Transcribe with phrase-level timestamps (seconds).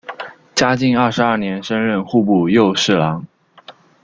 [0.55, 3.23] 嘉靖二十二年升任户部右侍郎。